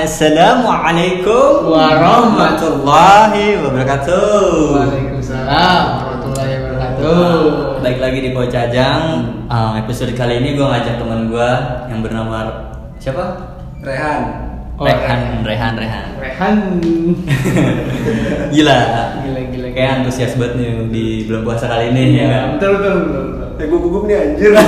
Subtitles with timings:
[0.00, 4.80] Assalamualaikum warahmatullahi wabarakatuh.
[4.80, 7.84] Waalaikumsalam warahmatullahi wabarakatuh.
[7.84, 9.04] Baik lagi di Pocajang.
[9.52, 11.50] Uh, episode kali ini gue ngajak teman gue
[11.92, 12.48] yang bernama
[12.96, 13.52] siapa?
[13.84, 14.43] Rehan.
[14.75, 16.05] Oh, Rehan, Rehan, Rehan.
[16.19, 16.55] Rehan.
[18.55, 18.79] Gila.
[19.23, 19.95] Gila, gila, Kayak gila.
[20.03, 22.27] antusias banget nih di bulan puasa kali ini ya.
[22.27, 23.23] Iya, betul betul betul.
[23.31, 23.47] betul.
[23.55, 24.51] Eh gue gugup nih anjir.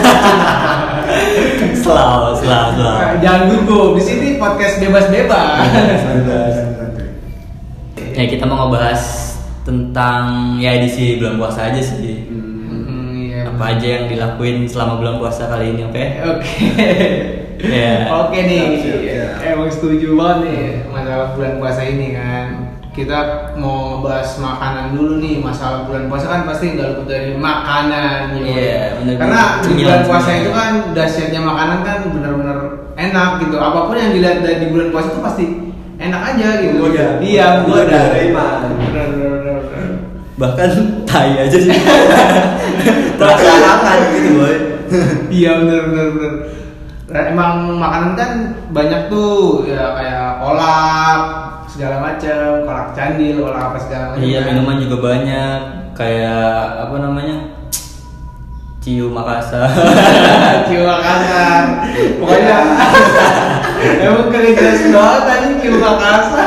[1.77, 2.99] Selalu, selalu, selalu.
[2.99, 5.63] Nah, Jangan gugup, di sini podcast bebas-bebas.
[8.17, 9.01] Ya kita mau ngebahas
[9.61, 12.25] tentang ya edisi bulan puasa aja sih.
[13.57, 13.65] Iya.
[13.65, 16.03] Apa aja yang dilakuin selama bulan puasa kali ini, oke?
[16.29, 16.53] Oke.
[17.57, 17.93] Iya.
[18.13, 18.61] Oke nih.
[18.77, 19.31] Siap, siap, siap.
[19.41, 20.61] Emang setuju banget nih
[20.93, 22.47] masalah bulan puasa ini kan.
[22.93, 23.17] Kita
[23.57, 25.41] mau ngebahas makanan dulu nih.
[25.41, 28.17] Masalah bulan puasa kan pasti nggak luput dari makanan.
[28.37, 28.45] gitu.
[28.45, 29.15] Iya, bener.
[29.17, 30.41] Karena di Cemilan, bulan puasa cemilan.
[30.41, 32.57] itu kan dahsyatnya makanan kan benar-benar
[32.93, 33.55] enak gitu.
[33.57, 35.45] Apa pun yang dilihat dari di bulan puasa itu pasti
[35.97, 36.77] enak aja gitu.
[36.77, 37.07] Menggoda.
[37.21, 38.21] Iya, Menggoda, menggoda.
[38.21, 38.57] iman.
[38.61, 39.89] Benar, benar, benar, benar.
[40.37, 40.69] Bahkan
[41.03, 41.73] tai aja sih
[43.17, 44.55] terasa gitu boy
[45.27, 46.33] Iya benar benar benar.
[47.07, 48.31] Nah, Emang makanan kan
[48.71, 51.21] banyak tuh ya kayak kolak
[51.67, 54.23] segala macam, kolak candil, kolak apa segala macam.
[54.23, 54.47] iya kan.
[54.55, 55.59] minuman juga banyak
[55.91, 56.51] kayak
[56.87, 57.35] apa namanya
[58.79, 59.67] ciu Makassar
[60.71, 61.63] Ciu Makassar.
[62.23, 62.57] Pokoknya
[63.99, 65.73] emang jelas banget tadi Ciu.
[65.83, 66.46] Makassar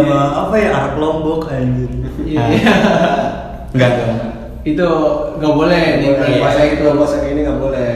[0.00, 1.90] sama apa ya arak lombok anjir
[2.22, 2.42] Iya.
[3.72, 4.30] enggak enggak
[4.62, 4.88] Itu
[5.38, 6.38] nggak boleh Iya.
[6.38, 6.84] puasa itu.
[6.92, 7.90] Puasa ini nggak boleh.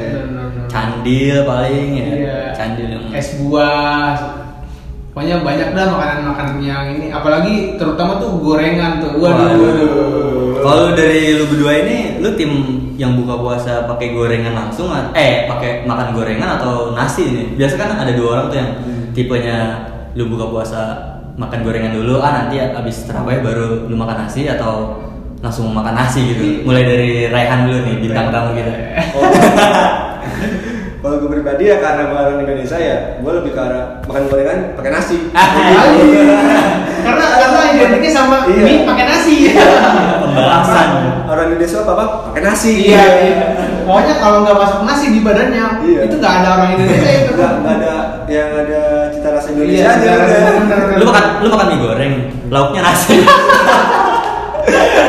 [0.66, 2.36] Candil paling ya Iya.
[2.56, 4.16] candil yang es buah
[5.12, 9.92] pokoknya banyak dah makanan-makanan yang ini apalagi terutama tuh gorengan tuh waduh Waduh.
[10.62, 12.52] Kalau dari lu berdua ini, lu tim
[12.94, 17.58] yang buka puasa pakai gorengan langsung, eh pakai makan gorengan atau nasi nih?
[17.58, 18.70] Biasa kan ada dua orang tuh yang
[19.10, 19.58] tipenya
[20.14, 20.80] lu buka puasa
[21.34, 25.00] makan gorengan dulu, ah nanti abis terawih baru lu makan nasi atau
[25.40, 26.44] langsung makan nasi gitu.
[26.66, 28.72] Mulai dari Raihan dulu nih bintang tamu kita.
[31.02, 31.10] Oh.
[31.10, 34.58] Kalau gue pribadi ya karena gue orang Indonesia ya, gue lebih ke arah makan gorengan
[34.78, 35.18] pakai nasi.
[37.02, 38.62] karena karena identiknya sama Iya.
[38.62, 39.34] mie pakai nasi
[40.22, 40.88] Pembalasan.
[41.26, 42.72] Orang Indonesia apa apa pakai nasi.
[42.86, 43.34] iya iya
[43.82, 46.00] pokoknya kalau nggak masuk nasi di badannya Iya.
[46.06, 47.94] itu nggak ada orang Indonesia itu Nggak ada
[48.30, 48.81] yang ada
[49.62, 50.10] Indonesia Iya, aja.
[50.16, 50.52] rasa udah.
[50.58, 50.96] bener-bener.
[50.96, 52.12] Lu makan lu makan mie goreng,
[52.48, 53.16] lauknya nasi.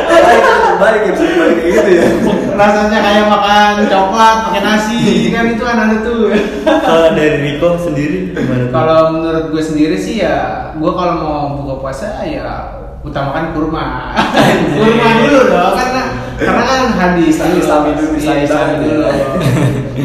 [0.03, 0.41] Baik,
[0.79, 2.05] baik ya bisa dibalik kayak gitu ya.
[2.53, 4.99] rasanya kayak makan coklat pakai nasi
[5.29, 6.29] kan itu kan ada tuh
[6.65, 8.63] Kalau dari Riko sendiri gimana?
[8.63, 8.71] tuh?
[8.71, 10.37] Kalau menurut gue sendiri sih ya,
[10.73, 14.15] gue kalau mau buka puasa ya utamakan kurma.
[14.73, 16.01] kurma dulu dong, karena
[16.35, 19.03] karena kan hadis dulu, Iya, Islami Islami banget dulu.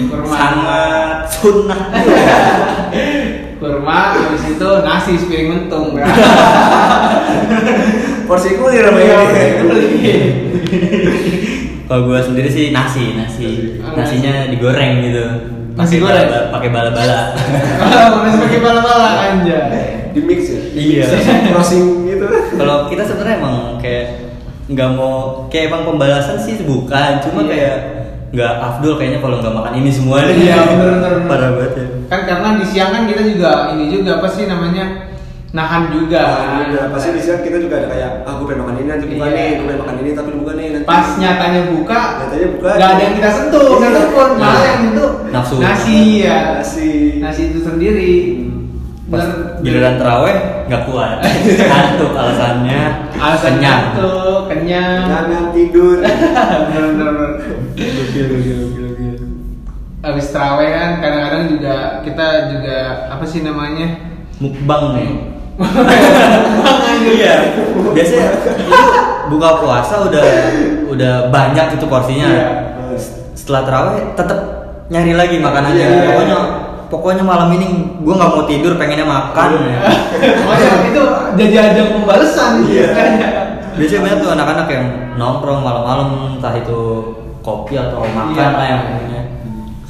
[0.09, 0.29] kurma.
[0.31, 1.81] sangat sunnah.
[3.59, 5.95] kurma, habis itu nasi sepiring mentung.
[8.25, 9.15] Porsi kulir apa ini?
[11.85, 13.47] Kalau gue sendiri sih nasi, nasi,
[13.81, 15.25] nasinya digoreng gitu.
[15.73, 16.27] Nasi Pakai goreng?
[16.27, 17.21] bala- Pakai bala-bala.
[18.13, 20.13] Mana sebagai bala-bala anjay.
[20.13, 20.59] Di mix ya.
[20.75, 21.03] Iya.
[21.49, 22.27] Crossing gitu.
[22.55, 24.05] Kalau kita sebenarnya emang kayak
[24.69, 27.49] nggak mau kayak emang pembalasan sih bukan, cuma Iya.
[27.49, 27.75] kayak
[28.29, 30.21] nggak afdol kayaknya kalau nggak makan ini semua.
[30.21, 31.25] Iya, bener-bener.
[31.25, 31.87] Parah banget ya.
[32.09, 35.13] Kan karena di siang kan kita juga ini juga apa sih namanya
[35.49, 36.21] nahan juga.
[36.21, 39.07] Nah, juga pasti di siang kita juga ada kayak ah gue pengen makan ini nanti
[39.07, 39.33] bukan Iya.
[39.35, 40.85] nih, gue pengen makan ini tapi bukan nih nanti.
[40.85, 42.69] pas nyatanya buka Nyatanya buka.
[42.71, 43.77] nggak ada yang kita sentuh Iya.
[43.87, 45.55] satu pun malah Nah, yang itu nafsu.
[45.59, 46.91] nasi ya Nasi.
[47.19, 48.15] nasi itu sendiri
[49.09, 50.37] Pas Bener- giliran teraweh
[50.69, 51.17] nggak kuat,
[51.73, 53.81] ngantuk alasannya, alasan kenyang.
[53.97, 55.97] ngantuk, kenyang Jangan tidur.
[56.69, 57.31] bener-bener
[59.99, 62.77] habis terawih kan kadang-kadang juga kita juga
[63.11, 64.07] apa sih namanya
[64.39, 65.11] Mukbang nih.
[65.59, 67.11] Makanya.
[67.11, 67.35] iya
[67.91, 68.29] biasanya
[68.63, 68.79] lu
[69.35, 70.23] buka puasa udah
[70.87, 72.47] udah banyak itu porsinya Iya.
[73.35, 74.39] setelah terawih tetap
[74.87, 76.07] nyari lagi makanannya Iya.
[76.07, 76.39] pokoknya
[76.89, 77.67] pokoknya malam ini
[77.99, 79.51] gue nggak mau tidur pengennya makan
[80.47, 81.03] Makanya itu
[81.35, 82.87] jadi ajang pembalasan Iya.
[83.75, 84.85] biasanya banyak tuh anak-anak yang
[85.19, 86.09] nongkrong malam-malam
[86.39, 86.79] entah itu
[87.43, 88.55] kopi atau makan Iya.
[88.55, 89.21] lah yang punya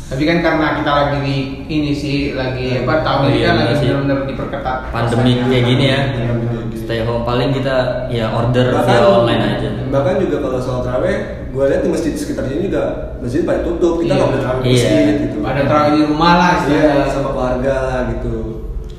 [0.09, 1.37] Tapi kan karena kita lagi di
[1.69, 3.87] ini sih lagi apa tahun ini Iya, kan bener lagi sih.
[3.89, 4.79] benar-benar diperketat.
[4.89, 6.01] pandemi kayak gini ya.
[6.09, 6.33] Iya,
[6.75, 7.23] stay home.
[7.23, 7.77] Paling kita
[8.09, 9.69] ya order bahkan via online aja.
[9.89, 11.17] bahkan juga kalau soal terawih
[11.49, 12.83] gue lihat di masjid sekitar sini juga
[13.21, 14.01] masjid pada tutup.
[14.01, 14.17] Kita Iya.
[14.17, 14.81] nggak boleh terawih di Iya.
[14.81, 15.37] masjid gitu.
[15.39, 17.05] Pada terawih di rumah lah iya istilahnya.
[17.11, 18.35] sama keluarga lah gitu.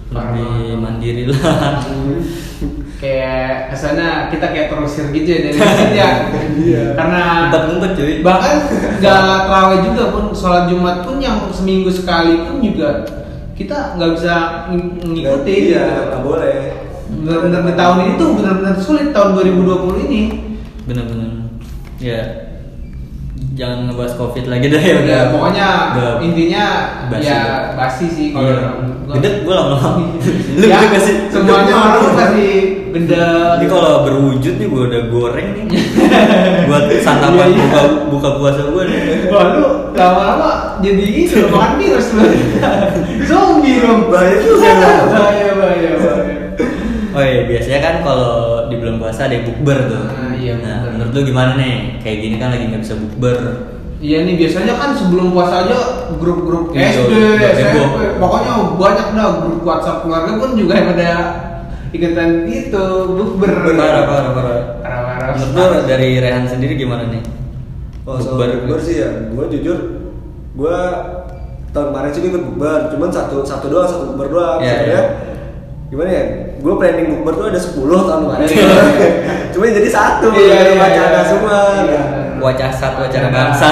[0.09, 1.73] Lebih mandiri lah
[2.99, 6.09] kayak ke sana kita kayak terusir gitu ya dari masjid ya.
[6.59, 6.83] Iya.
[6.99, 8.13] karena ngumpet-ngumpet cuy.
[8.19, 8.55] bahkan
[8.99, 13.07] nggak terawih juga pun sholat jumat pun yang seminggu sekali pun juga
[13.55, 14.35] kita nggak bisa
[14.71, 15.61] ng- ngikutin.
[15.71, 16.59] Iya, nggak boleh.
[17.09, 20.21] benar-benar di tahun ini tuh benar-benar sulit tahun 2020 ini.
[20.85, 21.31] Bener-bener.
[21.97, 22.21] Ya
[23.55, 25.11] jangan ngebahas covid lagi dah ya udah.
[25.11, 26.63] ya, pokoknya udah intinya
[27.11, 27.27] basi.
[27.27, 27.39] ya
[27.75, 28.71] basi sih kalau iya.
[29.03, 29.99] gua- gede gue lama-lama.
[30.59, 31.15] Lu ya, gede gak sih?
[31.27, 32.47] semuanya orang pasti
[32.91, 33.17] gede
[33.59, 35.65] ini kalau berwujud nih gue udah goreng nih.
[36.69, 37.63] Buat santapan Iya, iya.
[37.65, 38.99] buka buka puasa gue nih.
[39.29, 40.49] Wah lu lama-lama
[40.79, 42.23] jadi itu loh, makan virus lu.
[43.29, 44.69] Zombie dong Bahaya juga.
[45.13, 46.37] Bahaya bahaya bahaya.
[47.09, 48.33] Oh iya biasanya kan kalau
[48.69, 50.03] di bulan puasa ada yang bukber tuh.
[50.13, 50.91] Ah, iya, nah bukber.
[50.93, 51.97] menurut lu gimana nih?
[52.05, 53.37] Kayak gini kan lagi nggak bisa bukber.
[53.99, 55.77] Iya nih biasanya kan sebelum puasa aja
[56.15, 57.11] grup-grup Iya, SD,
[57.51, 57.75] SMP,
[58.15, 61.11] pokoknya banyak dah grup WhatsApp keluarga pun juga yang ada
[61.89, 63.51] ikutan itu bukber.
[63.71, 65.33] parah parah parah Parah-parah.
[65.35, 67.23] menurut lu dari Rehan sendiri gimana nih
[68.01, 69.77] Kalau soal bukber sih ya, gue jujur,
[70.51, 70.77] gue
[71.69, 74.57] tahun kemarin sih ikut bukber, cuman satu satu doang, satu bukber doang.
[74.57, 75.03] Iya, Sebenarnya iya.
[75.87, 76.23] gimana ya?
[76.57, 78.47] Gue planning bukber tuh ada 10 tahun kemarin.
[79.53, 81.21] Cuma jadi satu, Iya, iya, ada wacana iya.
[81.23, 81.59] semua.
[81.79, 82.01] Iya.
[82.39, 83.35] wacana satu wacana Wacana.
[83.35, 83.65] bangsa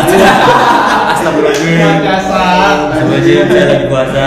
[1.11, 1.77] astagfirullahaladzim.
[2.05, 4.25] Astagfirullahaladzim saya lagi puasa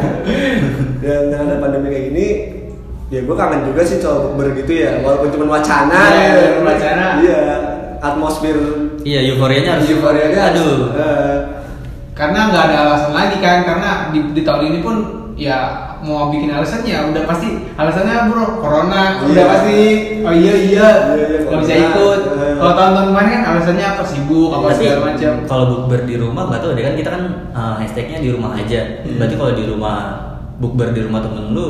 [1.02, 2.26] Dan dengan ada pandemi kayak gini,
[3.10, 5.98] ya gue kangen juga sih soal bukber gitu ya, walaupun cuma wacana.
[6.14, 6.30] Iya, ya.
[6.30, 7.06] iya, wacana.
[7.18, 7.42] Iya,
[7.98, 8.56] atmosfer
[9.02, 11.36] iya euforianya harus euforianya harus, aduh eh,
[12.14, 14.96] Karena nggak ada alasan lagi kan, karena di, di tahun ini pun
[15.34, 19.44] ya mau bikin alasannya udah pasti alasannya bro corona udah Iya.
[19.48, 19.78] pasti
[20.20, 22.54] oh iya iya Iya, iya, nggak bisa ikut Eh.
[22.56, 26.42] kalau tahun-tahun kemarin kan alasannya apa sibuk apa Tapi segala macam kalau bukber di rumah
[26.48, 27.22] nggak tahu deh kan kita kan
[27.52, 28.80] uh, hashtagnya di rumah aja.
[29.04, 29.16] Hmm.
[29.16, 29.96] Berarti kalau di rumah
[30.60, 31.68] bukber di rumah temen lu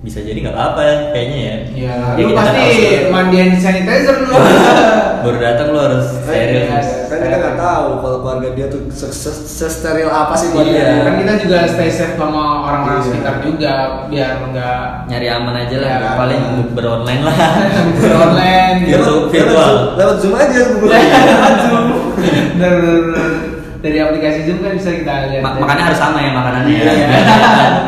[0.00, 1.56] bisa jadi nggak apa-apa ya kayaknya ya.
[1.76, 2.64] Ya, Ya, lu pasti
[3.08, 4.32] mandi hand sanitizer lu.
[5.20, 6.64] baru datang lu harus steril.
[6.64, 10.56] Iya, kan kita nggak tahu kalau keluarga dia tuh se- se- se-steril apa sih Iya.
[10.56, 13.06] keluarga Kan kita juga stay safe sama orang-orang Iya.
[13.06, 13.72] sekitar juga
[14.08, 16.10] biar enggak Nyari aman aja lah, Ya.
[16.16, 17.36] paling bukber online lah.
[17.92, 19.14] bukber online gitu.
[19.28, 19.72] Virtual.
[19.92, 21.84] Lewat- lewat Zoom- lewat zoom aja Zoom.
[22.56, 23.28] Bener, bener, bener.
[23.80, 25.40] Dari aplikasi Zoom kan bisa kita lihat.
[25.40, 26.84] Ma- makannya harus sama ya makanannya ya.
[26.88, 27.08] Iya.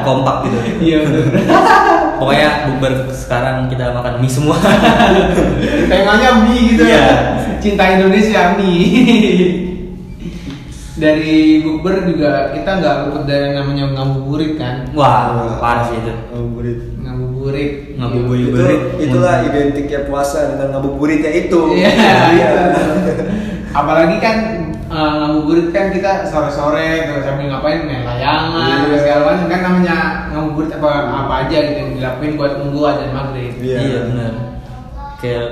[0.02, 0.58] Kompak gitu.
[0.82, 0.98] Iya.
[2.22, 4.54] Pokoknya bukber sekarang kita makan mie semua.
[5.90, 6.94] Temanya mie gitu Iya.
[6.94, 7.06] ya.
[7.58, 8.86] Cinta Indonesia mie.
[10.92, 14.86] Dari bukber juga kita nggak luput dari yang namanya ngabuburit kan.
[14.92, 16.12] Wah, parah sih itu.
[16.30, 17.72] ngabuburit Ngabuburit.
[17.96, 18.46] Ngabuburit.
[18.46, 18.62] itu
[19.02, 21.90] itulah identiknya puasa dengan ngabuburitnya itu Iya.
[22.30, 22.50] Iya.
[23.80, 24.36] Apalagi kan
[24.86, 28.76] eh, ngabuburit kan kita sore-sore terus sambil ngapain main layangan Iya.
[28.84, 29.96] terus segala macam kan namanya
[30.52, 30.90] ngabuburit apa
[31.24, 33.52] apa aja gitu yang dilakuin buat nunggu azan maghrib.
[33.56, 33.78] Iya.
[33.80, 34.32] Iya benar.
[35.16, 35.46] Kayak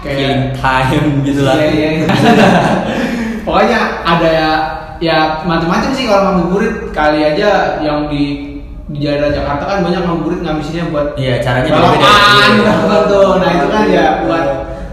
[0.00, 1.54] Kayak- killing time gitu lah.
[1.60, 2.06] Iya, iya, iya.
[3.44, 4.50] Pokoknya ada ya,
[4.98, 8.48] ya macam-macam sih kalau ngabuburit kali aja yang di
[8.90, 12.00] di daerah Jakarta kan banyak ngabuburit ngabisinnya buat Iya, caranya beda-beda.
[12.00, 12.72] balapan Iya.
[12.88, 13.20] gitu.
[13.36, 14.44] Nah itu kan ya buat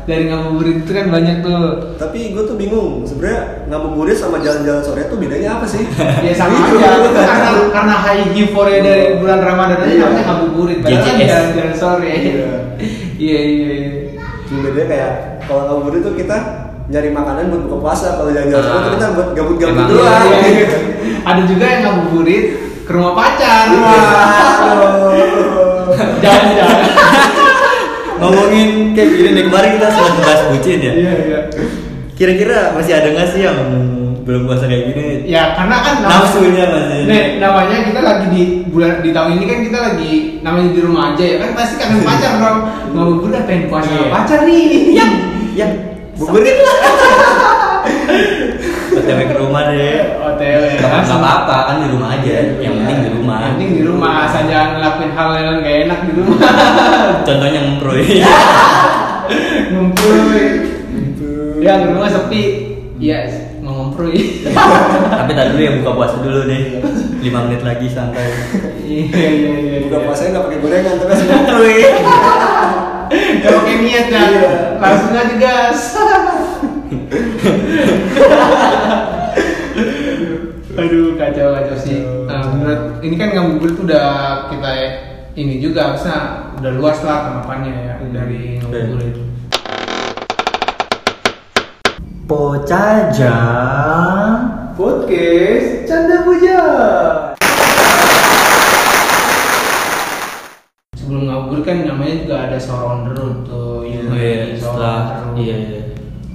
[0.07, 1.92] dari ngabuburit itu kan banyak tuh.
[2.00, 5.83] tapi gue tuh bingung sebenarnya ngabuburit sama jalan-jalan sore tuh bedanya apa sih
[6.25, 10.00] Ya sama Itu, aja, nggak karena karena high euphoria dari bulan Ramadan aja Iya.
[10.07, 12.07] namanya ngabuburit, padahal kan jalan-jalan sore.
[12.07, 12.48] Iya.
[13.18, 13.90] Iya iya iya.
[14.47, 15.11] Cuma bedanya kayak
[15.44, 16.37] kalau ngabuburit tuh kita
[16.87, 20.49] nyari makanan buat buka puasa kalau jalan-jalan sore tuh kita buat gabut-gabut doang Iya, iya,
[20.56, 20.80] iya.
[21.30, 22.45] Ada juga yang ngabuburit
[22.87, 23.68] ke rumah pacar.
[23.76, 25.11] Waduh.
[26.23, 27.44] Jangan-jangan.
[28.18, 30.94] Ngomongin kayak gini nih kemarin kita sempat bahas bucin ya.
[30.94, 31.40] Iya iya.
[32.18, 33.57] Kira-kira masih ada nggak sih yang
[34.26, 35.06] belum puasa kayak gini?
[35.30, 37.00] Ya karena kan Nafsunya masih.
[37.06, 41.14] Nih, namanya kita lagi di bulan di tahun ini kan kita lagi namanya di rumah
[41.14, 42.59] aja ya kan pasti kangen pacar dong.
[42.92, 44.09] Ngabuburit pengen puasa Iya.
[44.09, 44.66] pacar nih.
[44.97, 45.12] Yang
[45.56, 45.71] yang
[46.18, 46.57] buburit
[48.97, 50.19] OTW ke rumah deh.
[50.19, 50.64] OTW.
[50.80, 52.33] Nggak nggak apa-apa kan di rumah aja.
[52.59, 53.37] Yang penting di rumah.
[53.40, 56.40] Yang penting di rumah asal jangan ngelakuin hal yang gak enak di rumah.
[57.28, 58.04] Contohnya ngemproy.
[59.71, 60.18] Ngumpul.
[61.61, 62.44] Ya di rumah sepi.
[62.97, 63.30] Iya,
[63.61, 64.09] mau ngumpul.
[65.21, 66.81] Tapi tadi dulu ya buka puasa dulu deh.
[67.21, 68.30] 5 menit lagi santai.
[68.87, 69.78] Iya iya iya.
[69.85, 71.78] buka puasanya nggak pakai gorengan langsung ngemproy.
[73.44, 74.28] Gak pakai niat kan.
[74.31, 74.49] Iya.
[74.81, 75.80] Langsung aja gas.
[80.77, 82.06] Aduh kacau kacau sih.
[82.30, 84.07] Nah, menurut ini kan ngabuburit tuh udah
[84.54, 84.71] kita
[85.37, 86.18] ini juga harusnya
[86.61, 89.16] udah luas lah tanggapannya ya dari ngabuburit.
[92.27, 93.37] Pocaja.
[94.77, 96.61] Podcast Canda Puja.
[101.07, 104.01] sebelum ngabuburit kan namanya juga ada Soron Road tuh Iya.
[104.11, 104.99] Iya, Soron setelah
[105.39, 105.77] iya iya.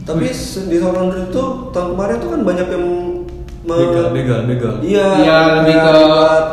[0.02, 0.26] Tapi
[0.66, 2.84] di Sound itu tahun kemarin tuh kan banyak yang
[3.62, 4.72] me- Begal, begal, begal.
[4.82, 5.94] Iya, Iya lebih ke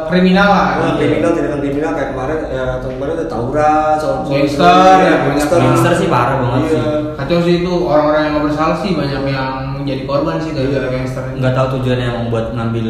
[0.05, 0.67] kriminal lah.
[0.77, 5.13] Nah, kriminal tindakan kriminal kayak kemarin ya tahun kemarin ada tawuran, soal soal- Gangster, ya,
[5.25, 5.57] gangster.
[5.57, 6.69] Gangster sih parah banget Iya.
[6.69, 6.81] sih.
[7.17, 10.93] Kacau sih itu orang-orang yang nggak bersalah sih banyak yang jadi korban sih gara-gara Iya.
[10.93, 11.23] gangster.
[11.33, 12.87] Nggak tahu tujuannya emang buat ngambil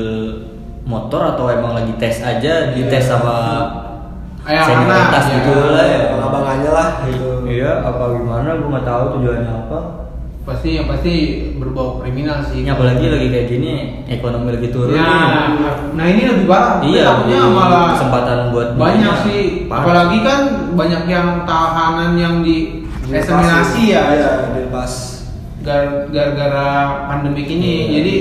[0.84, 3.10] motor atau emang lagi tes aja, dites Iya.
[3.10, 3.36] sama
[4.44, 5.64] Ya, senioritas karena, gitu ya.
[5.70, 6.00] lah ya.
[6.10, 7.30] Abang-abangannya lah gitu.
[7.48, 8.50] Iya, apa gimana?
[8.54, 9.80] Gue nggak tahu tujuannya apa.
[10.50, 11.14] Pasti yang pasti
[11.62, 12.66] berbau kriminal sih.
[12.66, 13.74] Ini apalagi lagi kayak gini,
[14.10, 14.98] ekonomi lagi turun.
[14.98, 15.06] Nah,
[15.54, 15.94] nih.
[15.94, 16.82] nah ini lebih parah.
[16.82, 19.24] Iya, Takutnya malah kesempatan buat banyak dunia.
[19.30, 19.42] sih.
[19.70, 19.82] Parah.
[19.86, 20.42] Apalagi kan
[20.74, 24.02] banyak yang tahanan yang di eksaminasi ya.
[24.58, 25.22] Dilepas.
[25.62, 26.70] Gar- Gara-gara
[27.06, 27.94] pandemik ini, Iya.
[28.00, 28.16] jadi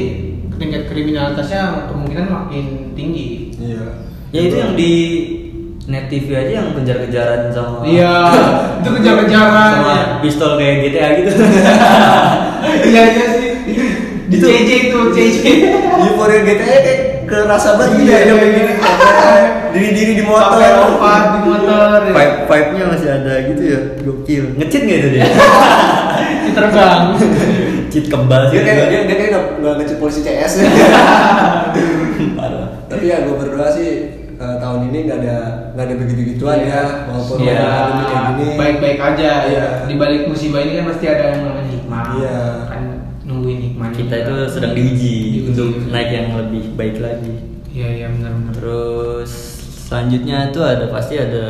[0.59, 3.57] tingkat kriminalitasnya kemungkinan makin tinggi.
[3.57, 4.05] Iya.
[4.29, 4.93] Ya itu yang di
[5.89, 8.13] net TV aja yang kejar-kejaran sama Iya,
[8.81, 9.73] itu kejar-kejaran.
[9.75, 10.05] sama ya.
[10.21, 11.31] pistol kayak GTA gitu.
[12.85, 13.49] Iya iya sih.
[14.29, 15.41] Di CJ itu CJ.
[16.05, 18.45] Euphoria GTA kayak kerasa banget gitu ya, Iya, yang iya.
[18.45, 18.73] begini.
[19.69, 20.53] Diri-diri di motor.
[20.53, 21.99] Sampai lompat di motor.
[22.03, 22.13] ya.
[22.13, 23.81] Vibe vibe-nya masih ada gitu ya.
[24.03, 24.45] Gokil.
[24.57, 25.25] Ngecit nggak itu dia?
[26.45, 27.03] Di terbang.
[27.89, 28.55] Cheat kebal sih.
[28.55, 29.31] Dia kayak dia, dia kayak
[29.61, 30.53] nggak ngecek polisi CS.
[32.35, 32.69] Parah.
[32.89, 35.39] Tapi ya gue berdoa sih eh, tahun ini nggak ada
[35.73, 37.59] nggak ada begitu gituan ya, walaupun Iya.
[37.59, 38.47] pandemi kayak gini.
[38.55, 39.51] baik-baik aja Iya.
[39.53, 39.67] ya.
[39.85, 42.05] Di balik musibah ini kan pasti ada yang namanya hikmah.
[42.15, 42.39] Iya.
[42.65, 42.81] Kan
[43.23, 43.89] nungguin hikmah.
[43.91, 45.39] Kita itu sedang diuji Diuji.
[45.49, 47.35] untuk naik yang lebih baik lagi.
[47.69, 48.53] Iya iya benar-benar.
[48.55, 49.31] Terus
[49.85, 51.47] selanjutnya itu ada pasti ada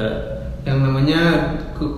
[0.67, 1.21] Yang namanya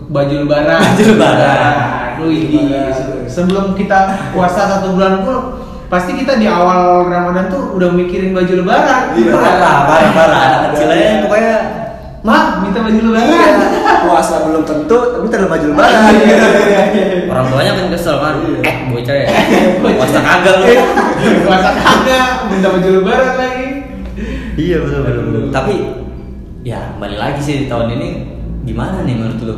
[0.06, 0.78] baju lebaran.
[0.78, 1.74] Baju lebaran.
[2.16, 3.26] Lu ini Lebaran.
[3.26, 3.98] sebelum kita
[4.30, 5.59] puasa satu bulan pun
[5.90, 9.10] pasti kita di awal Ramadan tuh udah mikirin baju lebaran.
[9.18, 9.34] Iya.
[9.34, 10.38] parah, parah, parah.
[10.38, 11.56] Anak kecil aja pokoknya
[12.20, 13.26] Mak, minta baju lebaran.
[13.26, 13.48] Iya.
[14.06, 16.02] Puasa belum tentu, tapi terlalu baju lebaran.
[17.26, 18.34] orang tuanya kan kesel kan.
[18.38, 18.58] Iya.
[18.62, 19.28] Eh, bocah ya.
[19.98, 20.66] Puasa kagak lu.
[21.44, 23.68] Puasa kagak, minta baju lebaran lagi.
[24.54, 25.44] Iya betul betul.
[25.50, 25.74] Tapi
[26.62, 28.08] ya kembali lagi sih tahun ini
[28.62, 29.56] gimana nih menurut lu?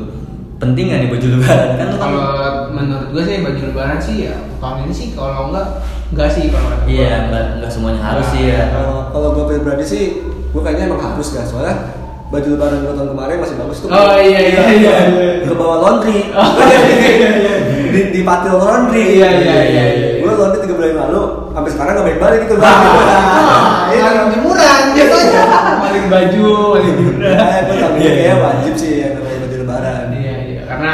[0.62, 2.31] Penting gak nih baju lebaran kan lu kan Kalau
[2.71, 5.66] menurut gue sih baju lebaran sih ya tahun ini sih kalau enggak
[6.14, 6.71] enggak sih kalau.
[6.87, 8.71] Iya, nggak nggak semuanya harus sih ya.
[8.71, 11.99] Kalau kalau gue pribadi sih, gue kayaknya emang harus gak soalnya
[12.31, 13.88] baju lebaran gue tahun kemarin masih bagus tuh.
[13.90, 14.95] Oh iya iya iya.
[15.11, 15.42] iya.
[15.42, 16.31] Ke bawah laundry.
[16.38, 16.78] Oh iya
[17.11, 17.54] iya iya.
[17.90, 19.19] di, di patil laundry.
[19.19, 20.09] Iya, iya, iya, iya.
[20.23, 22.54] Gue laundry tiga bulan lalu, sampai sekarang gak balik-balik gitu.
[22.62, 24.02] Ah, Iya.
[24.09, 25.45] maling jemuran jatuhnya.
[25.83, 26.47] Maling baju,
[26.78, 27.35] maling jemuran.
[27.35, 28.35] Nah, gue tahun ini Iya, iya.
[28.38, 30.04] wajib sih yang namanya baju lebaran.
[30.14, 30.92] Iya iya karena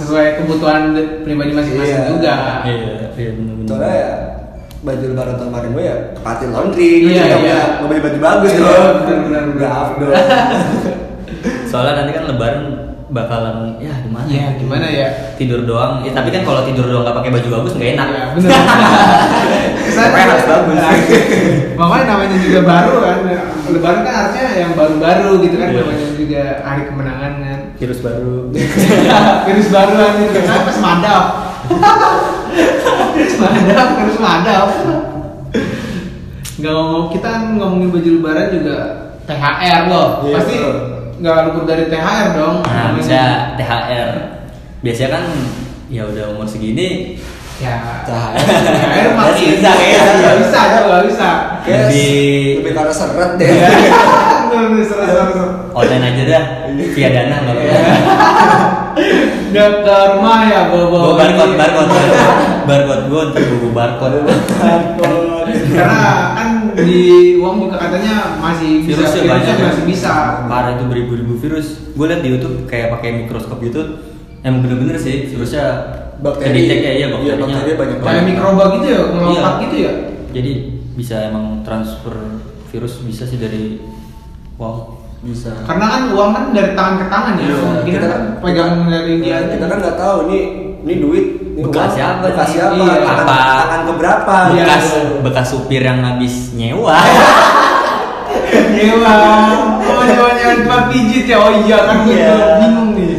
[0.00, 0.82] sesuai kebutuhan
[1.20, 2.08] pribadi masing-masing Iya.
[2.08, 2.34] juga.
[2.64, 3.68] Iya, iya benar-benar.
[3.68, 4.10] Soalnya ya
[4.80, 6.88] baju lebaran tahun kemarin gue ya ke patil laundry.
[6.88, 7.60] Iya, Gue juga iya.
[7.76, 8.70] nggak beli baju bagus Iya, dong.
[8.72, 9.42] benar, benar, benar.
[9.54, 10.10] Nggak afdol.
[11.70, 12.64] Soalnya nanti kan lebaran
[13.10, 14.26] bakalan ya gimana?
[14.30, 15.08] Iya, gimana ya?
[15.34, 16.06] Tidur doang.
[16.06, 18.08] Ya, tapi kan kalau tidur doang nggak pakai baju bagus nggak enak.
[18.38, 18.50] Benar.
[19.84, 20.78] Kesannya Pokoknya harus bagus.
[21.78, 23.18] Makanya namanya juga baru kan.
[23.70, 25.68] Lebaran kan artinya yang baru-baru gitu kan.
[25.70, 25.80] Iya.
[25.82, 27.58] Namanya juga hari kemenangan kan.
[27.76, 28.34] Virus baru.
[29.46, 31.24] virus baru anjir kenapa pas madap
[33.14, 34.66] virus madap virus madap
[36.60, 38.76] nggak ngomong kita kan ngomongin baju lebaran juga
[39.24, 40.56] THR loh Iya, pasti.
[41.20, 43.20] Nggak luput dari THR dong Nah, bisa
[43.54, 44.08] THR.
[44.80, 45.24] Biasanya kan
[45.86, 47.20] ya udah umur segini
[47.58, 48.40] ya THR.
[48.40, 50.12] THR makin Bisa, kayaknya.
[50.16, 51.28] nggak bisa aja nggak bisa
[51.62, 53.46] Lebih- lebih karena seret deh.
[53.46, 53.68] Iya.
[55.70, 56.44] Online aja dah
[56.90, 57.70] via dana nggak Iya.
[57.70, 57.94] apa-apa.
[59.50, 61.94] Nggak ke rumah ya bawa bawa Bawa barcode, barcode,
[62.64, 64.18] barcode gue untuk bawa barcode.
[65.70, 66.02] karena
[66.34, 66.48] kan
[66.82, 67.00] di
[67.36, 69.66] uang juga katanya masih bisa Virusnya virusnya banyak ya.
[69.66, 70.12] masih bisa
[70.44, 71.66] Parah itu beribu-ribu virus.
[71.90, 73.80] Gue liat di YouTube kayak pakai mikroskop gitu.
[74.40, 75.64] Emang bener-bener sih virusnya
[76.18, 76.64] Bakteri.
[76.64, 77.36] ya, iya Iya, bakterinya.
[77.40, 79.62] bakteri banyak kayak mikroba gitu ya ngelompat Iya.
[79.62, 79.92] gitu ya
[80.30, 80.52] Jadi
[80.92, 82.12] bisa emang transfer
[82.66, 83.80] virus bisa sih dari
[84.54, 85.00] wow.
[85.20, 85.52] Bisa.
[85.64, 88.72] karena kan uang kan dari tangan ke tangan ya Iya, kita kita kan kan- pegang
[88.86, 90.42] dari dia Kita, kita kan nggak tahu nih
[90.80, 91.26] ini duit
[91.60, 92.54] ini Bekas uang, siapa bekas nih?
[92.54, 92.94] siapa Iya.
[92.96, 93.36] tangan, Apa?
[93.60, 94.54] tangan keberapa Iya.
[94.56, 94.84] Bekas
[95.20, 96.96] bekas supir yang habis nyewa.
[98.50, 99.14] nyewa
[99.76, 102.34] oh nyewa nyewa tempat pijit ya oh iya kan Iya.
[102.58, 103.12] bingung nih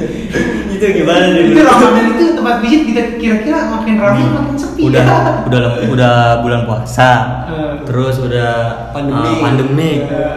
[0.71, 1.43] itu gimana nih?
[1.45, 6.15] itu ramadan itu tempat pijit kita kira-kira makin ramai makin sepi udah ya udah udah
[6.41, 7.09] bulan puasa
[7.45, 7.73] Eh.
[7.85, 8.51] terus udah
[8.89, 9.29] Pandemi.
[9.29, 10.29] uh, pandemi Iya.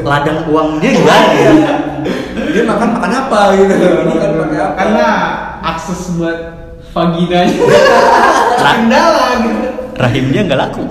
[0.00, 1.52] ladang uang dia gimana ya?
[2.48, 3.74] dia makan makan apa gitu
[4.06, 5.06] makan pakai apa karena
[5.60, 6.38] akses buat
[6.92, 7.56] vaginanya.
[8.60, 9.26] Kendala.
[9.42, 9.68] gitu.
[9.96, 10.82] rahimnya nggak laku.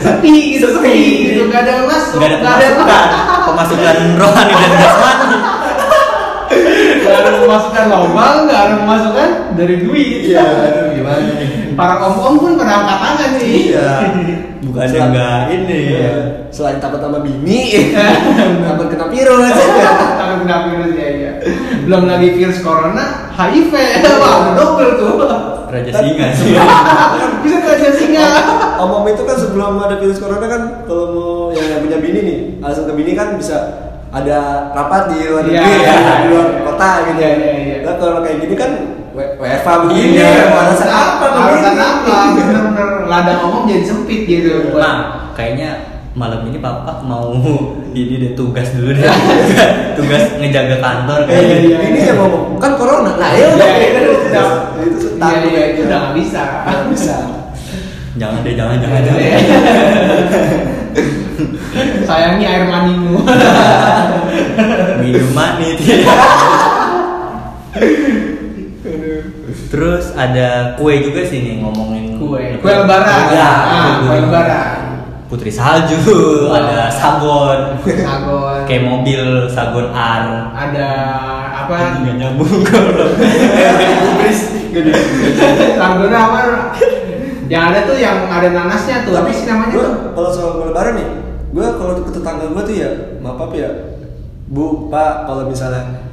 [0.00, 0.96] Sepi gitu sepi.
[1.30, 1.42] gitu.
[1.52, 3.08] Nggak ada masuk nggak ada pemasukan.
[3.46, 5.38] pemasukan rohani dan jasmani.
[7.00, 10.08] Nggak ada pemasukan lobang nggak ada pemasukan dari duit.
[10.32, 10.44] Iya
[10.96, 11.69] gimana nih?
[11.80, 13.48] Para om-om pun pada angkat tangan nih.
[13.72, 13.90] Iya.
[14.68, 15.98] Bukan Selain- enggak ini Iya.
[15.98, 16.12] ya.
[16.52, 17.60] Selain takut sama bini,
[18.66, 19.54] takut kena virus.
[20.20, 21.32] Takut kena virus ya, ya.
[21.86, 23.72] Belum lagi virus corona, HIV.
[24.20, 25.14] Wah, double tuh.
[25.70, 26.52] Raja singa sih.
[27.40, 28.26] Bisa kerja singa.
[28.76, 32.84] Om-om itu kan sebelum ada virus corona kan kalau mau yang punya bini nih, alasan
[32.84, 33.56] ke bini kan bisa
[34.10, 36.60] ada rapat di luar Iya, negeri iya, ya, di luar iya.
[36.66, 37.20] kota gitu.
[37.22, 37.76] Iya, iya, iya.
[37.86, 38.70] Nah, kalau kayak gini kan
[39.36, 41.82] WFA begini, Iya, alasan apa Alasan bini?
[41.82, 42.16] apa?
[42.34, 44.72] Bener-bener ladang ngomong jadi sempit gitu.
[44.74, 45.70] Nah, kayaknya
[46.12, 47.30] malam ini papa mau
[47.98, 49.06] ini deh tugas dulu deh.
[49.98, 51.78] tugas ngejaga kantor Iya, iya.
[51.86, 53.14] Ini yang ngomong kan corona.
[53.14, 54.00] Nah, Iya, ya udah iya, itu
[54.30, 54.46] udah.
[54.80, 56.42] itu Iya, iya, itu udah nggak bisa.
[56.64, 57.16] Nggak bisa.
[58.18, 59.00] Jangan deh, jangan jangan.
[59.06, 59.20] jangan.
[59.20, 59.38] Iya.
[62.04, 63.22] Sayangi air manimu.
[65.00, 66.04] Minuman itu.
[69.68, 72.58] Terus ada kue juga sih nih ngomongin Kue.
[72.58, 73.22] Kue lebaran.
[73.30, 74.76] Ya, Ah, kue lebaran.
[75.26, 75.94] Putri salju,
[76.50, 76.58] Wah.
[76.58, 78.66] ada sabon, Sagon.
[78.66, 80.24] kayak mobil sagon R.
[80.50, 80.88] Ada
[81.54, 82.02] apa?
[82.02, 83.14] Nggak nyambung kalau
[85.78, 86.40] Sagon apa?
[87.46, 89.14] Yang ada tuh yang ada nanasnya tuh.
[89.16, 89.94] Apa sih namanya Gua tuh?
[90.14, 91.08] kalau soal mau lebaran nih,
[91.50, 93.70] gue kalau ke tetangga gue tuh ya, maaf apa ya,
[94.46, 96.09] bu, pak, kalau misalnya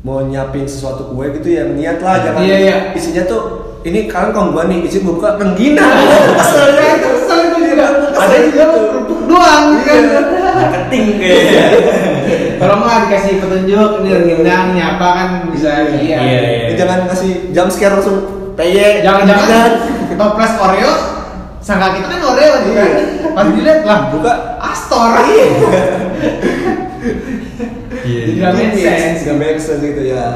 [0.00, 2.76] mau nyiapin sesuatu kue gitu ya niat lah jangan Iya, iya.
[2.96, 3.42] isinya tuh
[3.80, 5.92] ini kalian kamu gua nih isi buka rengginang
[6.36, 7.86] kesel Saya ya kesel itu juga.
[8.12, 10.02] Kesel Ada juga kerupuk doang kan.
[10.50, 11.64] marketing kayaknya.
[12.60, 16.16] Kalau nggak dikasih petunjuk ini rengginang ini apa kan bisa iya.
[16.16, 16.60] Iya, iya.
[16.68, 18.18] Ya, jangan kasih jump scare langsung
[18.52, 19.70] peye Jangan-jangan
[20.16, 20.92] toples Oreo
[21.60, 22.88] sangka kita kan Oreo gitu kan.
[22.88, 23.04] Iya.
[23.36, 25.12] Pas dilihat lah buka Astor.
[25.24, 25.46] Iya.
[28.10, 28.22] Iya.
[28.34, 29.18] Nggak make sense.
[29.22, 30.26] nggak make sense gitu ya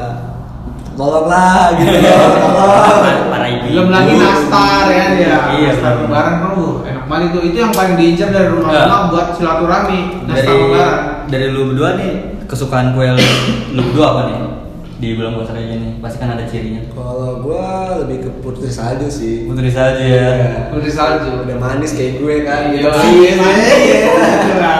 [0.95, 3.65] tolonglah gitu ya tolong Para- para ibu.
[3.67, 5.35] Belum lagi nastar ya dia.
[5.51, 6.03] Iya, nastar benar.
[6.05, 7.39] lebaran kan uh, enak banget itu.
[7.45, 8.51] Itu yang paling diincar dari Ya.
[8.51, 9.99] rumah-rumah buat silaturahmi.
[10.23, 10.99] Nastar Dari lebaran.
[11.25, 12.11] dari lu berdua nih
[12.45, 13.25] kesukaan kue lu,
[13.75, 14.37] berdua apa nih
[14.95, 15.89] di bulan puasa kayak gini?
[15.99, 16.81] Pasti kan ada cirinya.
[16.87, 17.67] kalau gua
[17.99, 20.29] lebih ke putri salju sih Putri salju ya.
[20.71, 21.43] Putri salju.
[21.43, 23.33] udah manis kayak gue kan Iya, Iya.
[23.35, 23.67] manis.
[24.45, 24.77] Gila.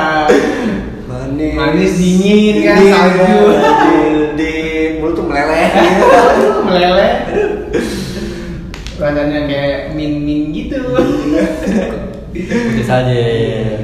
[1.05, 3.37] manis Manis, dingin kan, Dingin, salju.
[3.49, 3.71] ya.
[3.81, 3.97] di,
[4.37, 4.51] di
[5.01, 6.05] mulut tuh meleleh gitu.
[6.69, 7.13] Meleleh.
[9.01, 10.77] Rasanya kayak min-min gitu.
[12.29, 13.09] Putri salju.
[13.09, 13.77] ya, ya, ya.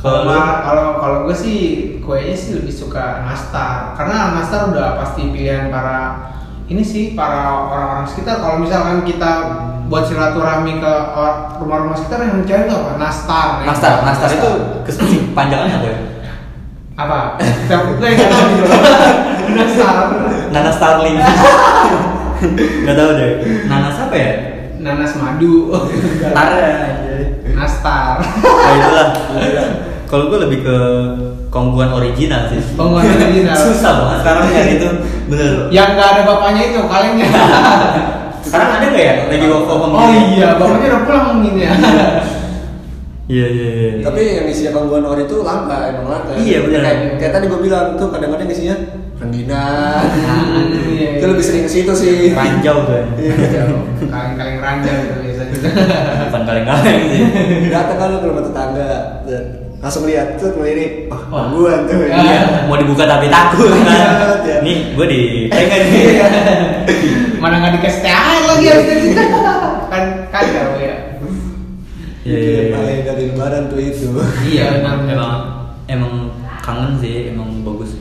[0.00, 0.24] Kalau
[0.62, 1.58] Kalau kalau gue sih
[2.00, 6.30] kuenya sih lebih suka nastar karena nastar udah pasti pilihan para
[6.70, 9.30] ini sih para orang-orang sekitar kalau misalkan kita
[9.92, 10.92] buat silaturahmi ke
[11.60, 13.66] rumah-rumah sekitar yang cewek tuh apa nastar ya.
[13.68, 14.50] nastar, nastar itu
[15.36, 15.98] panjangannya apa ya?
[17.06, 18.66] Apa gitu
[19.50, 19.96] nastar
[20.50, 21.16] Nanas Starling.
[22.86, 23.32] Gak tau deh.
[23.70, 24.32] Nanas apa ya?
[24.80, 25.76] nanas madu
[26.32, 26.48] Tar.
[27.52, 29.08] nastar Nah itulah.
[30.08, 30.76] Kalau gue lebih ke
[31.52, 32.58] kongguan original sih.
[32.74, 33.52] Kongguan original.
[33.60, 34.88] Susah banget sekarang nyari itu.
[35.30, 35.52] Bener.
[35.70, 37.28] yang nggak ada bapaknya itu kalengnya
[38.46, 39.94] Sekarang ada nggak ya lagi work from home?
[39.94, 41.72] oh iya bapaknya udah pulang mungkin ya
[43.30, 43.90] Iya iya iya.
[44.02, 46.80] tapi yang isinya gangguan ori itu langka emang langka Iya, bener.
[46.80, 48.74] kayak, kayak tadi gue bilang tuh kadang-kadang isinya
[49.16, 50.02] rengginang
[50.90, 53.02] Iya, itu lebih sering ke situ sih ranjau tuh.
[53.14, 53.34] Iya.
[54.02, 55.54] kaleng-kaleng ranjang gitu biasanya
[56.26, 57.22] Bukan kaleng-kaleng sih.
[57.68, 58.90] datang kan lu ke rumah tetangga
[59.24, 59.42] dan
[59.78, 61.40] langsung lihat tuh ngelirik wah Wah.
[61.46, 62.16] gangguan tuh Ya.
[62.18, 64.42] Iya, mau dibuka tapi takut kan.
[64.42, 64.56] Iya.
[64.60, 66.04] Nih, gue dipegang nih.
[67.38, 68.74] mana nggak dikasih THR lagi ya
[69.90, 70.94] kan kan kalau ya
[72.20, 72.74] Iya, Itu iya, yang iya.
[72.74, 74.06] paling dari lebaran tuh itu
[74.46, 74.96] Iya, Benar.
[75.08, 75.32] emang
[75.86, 76.14] emang
[76.60, 77.96] kangen sih, emang bagus.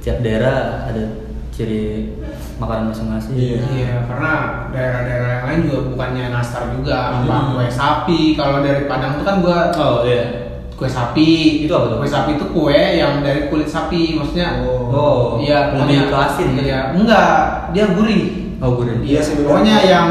[0.00, 1.04] Tiap daerah ada
[1.50, 2.14] ciri
[2.56, 3.34] makanan masing-masing.
[3.34, 3.58] Iya.
[3.68, 4.32] iya karena
[4.70, 7.52] daerah-daerah yang lain juga bukannya nastar juga apa Hmm.
[7.54, 10.24] kue sapi kalau dari Padang tuh kan gua Oh iya.
[10.72, 11.28] kue sapi
[11.64, 11.98] Itu apa tuh?
[11.98, 16.48] kue sapi itu kue yang dari kulit sapi maksudnya Oh, iya lebih pokoknya- ke asin
[16.58, 17.32] iya enggak
[17.72, 18.24] dia gurih
[18.60, 19.46] Oh gue Iya sih, benar.
[19.50, 20.08] pokoknya yang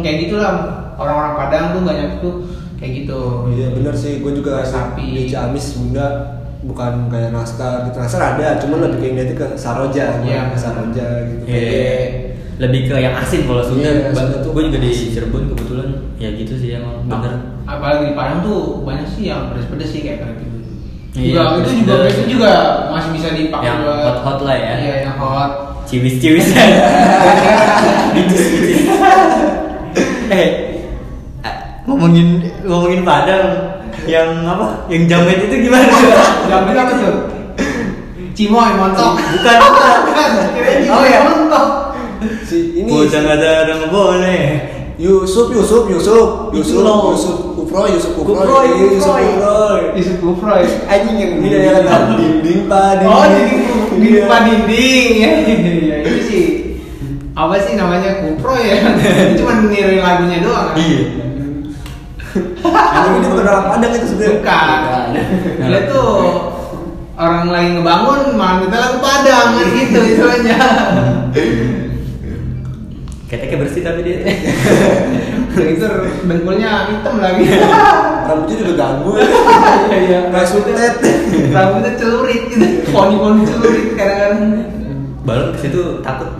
[0.00, 0.52] kayak gitulah
[0.96, 2.34] orang-orang Padang tuh banyak tuh
[2.76, 5.04] kayak gitu iya bener sih gue juga Sapi.
[5.06, 6.06] di Ciamis Sunda
[6.60, 10.50] bukan kayak nastar gitu nastar ada cuman lebih kayak ngeliatnya ke saroja Iya.
[10.50, 11.60] ke saroja gitu Iya.
[11.62, 12.14] Kayak-
[12.56, 13.84] Lebih ke yang asin kalau Sunda.
[13.84, 14.88] Iya, Sunda tuh gue juga di.
[14.88, 17.60] Cirebon kebetulan ya gitu sih emang bener.
[17.62, 20.56] apalagi di Padang tuh banyak sih yang pedes-pedes sih kayak kayak gitu
[21.16, 22.52] Iya, juga itu juga biasanya juga
[22.90, 24.72] masih bisa dipakai Yang buat hot-hot lah ya.
[24.78, 25.52] iya yang hot
[25.86, 26.48] Ciwis-ciwis.
[28.10, 28.80] Bicis-bicis.
[30.34, 30.48] eh,
[31.86, 32.28] ngomongin
[32.66, 33.46] ngomongin Padang
[34.06, 34.86] yang apa?
[34.86, 35.86] Yang jamet itu gimana?
[36.46, 37.16] Jamin apa tuh?
[38.36, 39.16] Cimoy montok.
[39.16, 39.56] Bukan,
[40.04, 40.30] bukan.
[40.92, 41.18] Oh, iya.
[41.24, 41.66] montok.
[42.42, 44.42] si ini Bocah nggak ada ada nggak boleh.
[44.96, 46.76] Yusuf Yusuf Yusuf Yusuf.
[47.16, 49.24] Yusuf Kufroy Yusuf Kufroy Kufroy, Iya, Yusuf Kufroy.
[49.26, 50.62] Kufroy Yusuf Gufroy.
[50.86, 53.60] anjing yang ini ya kan dinding pak dinding Oh, dinding
[53.96, 54.20] di Iya.
[54.24, 56.44] depan dinding ya, ya itu sih
[57.36, 58.80] apa sih namanya kupro ya
[59.40, 60.72] cuma niruin lagunya doang?
[60.72, 61.00] Iya.
[62.66, 64.34] Anjing ini bukan orang Padang itu sebenarnya.
[64.38, 64.78] Bukan.
[65.56, 65.66] Nah.
[65.68, 66.10] dia tuh
[67.16, 70.56] orang lagi ngebangun malah kita lagu padang kan gitu istilahnya.
[73.26, 74.22] Keteknya bersih tapi dia.
[75.50, 75.86] Udah gitu
[76.28, 77.44] dengkulnya hitam lagi.
[78.26, 79.10] Rambutnya juga ganggu.
[79.90, 80.18] Ya iya.
[80.28, 80.94] Iya sutet
[81.50, 82.66] rambutnya celurit gitu.
[82.92, 84.70] Poni-poni celurit kadang-kadang.
[85.26, 86.30] Balon ke situ takut.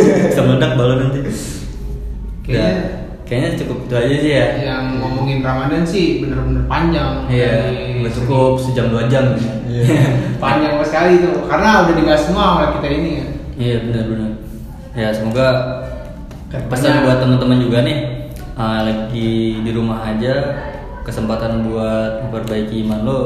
[0.00, 1.20] Bisa meledak balon nanti.
[2.40, 3.03] Kayaknya- Ya,
[3.34, 4.46] kayaknya cukup itu aja sih ya.
[4.62, 9.34] yang ngomongin Ramadan sih bener-bener panjang Iya, segi- cukup sejam dua jam.
[10.42, 14.30] panjang sekali itu karena udah dibahas semua oleh kita ini kan Iya benar-benar.
[14.94, 15.46] Ya semoga
[16.46, 17.98] Kedepannya- pesan buat teman-teman juga nih
[18.54, 20.34] uh, lagi di rumah aja
[21.02, 23.20] kesempatan buat memperbaiki iman lo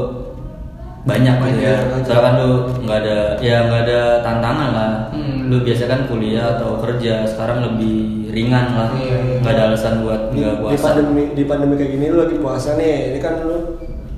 [1.06, 1.76] banyak gitu ya.
[1.78, 2.06] Banyak, banyak.
[2.06, 2.50] Soalnya kan lu
[2.84, 4.92] nggak ada ya nggak ada tantangan lah.
[5.14, 5.38] Hmm.
[5.48, 7.96] Lu biasa kan kuliah atau kerja sekarang lebih
[8.28, 8.90] ringan lah.
[8.98, 9.36] Iya, iya.
[9.40, 10.84] Nggak ada alasan buat di, nggak di puasa.
[10.84, 13.56] pandemi di pandemi kayak gini lu lagi puasa nih ini kan lu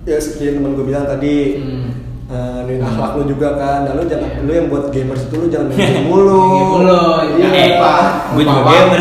[0.02, 1.90] ya seperti yang teman gue bilang tadi Hmm.
[2.30, 4.40] Eh, nuin akhlak lu juga kan dan lu jangan Iya.
[4.40, 6.38] lu yang buat gamers itu lu jangan main game mulu
[6.70, 9.00] mulu, iya jangan Eh, gue juga gamer.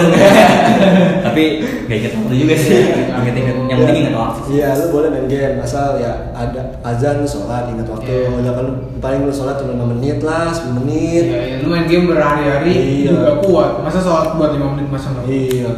[1.25, 1.43] Tapi
[1.85, 2.81] gak inget waktu juga sih.
[2.89, 3.55] Inget-inget.
[3.69, 4.39] Yang penting inget waktu.
[4.49, 8.09] Iya, lu boleh main game asal ya ada azan sholat ingat waktu.
[8.09, 8.41] Iya.
[8.41, 11.23] Jangan lu paling lu sholat cuma 5 menit lah, 10 menit.
[11.25, 12.73] Iya, iya, lu main game berhari-hari
[13.05, 13.13] Iya.
[13.13, 13.71] juga kuat.
[13.83, 15.25] Masa sholat buat 5 menit masa nggak?
[15.27, 15.69] Iya.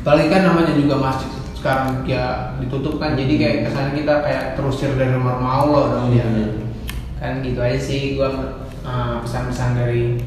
[0.00, 4.94] Apalagi kan namanya juga masjid sekarang ya ditutup kan, jadi kayak kesannya kita kayak terusir
[4.94, 6.24] dari rumah rumah Allah dong ya.
[7.18, 8.30] Kan gitu aja sih gua
[8.86, 10.22] uh, pesan-pesan dari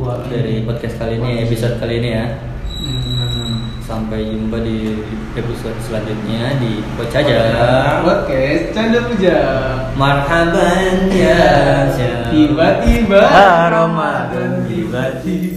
[0.00, 2.26] gua Dari podcast kali ini, episode kali ini ya.
[2.76, 3.68] Hmm.
[3.84, 5.00] Sampai jumpa di
[5.36, 7.38] episode selanjutnya di Coach aja.
[8.02, 9.38] Podcast canda puja.
[9.94, 11.88] Marhaban ya.
[12.32, 13.22] Tiba-tiba
[13.70, 15.55] Ramadan tiba-tiba.